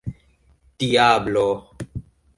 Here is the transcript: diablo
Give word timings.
diablo 0.79 1.47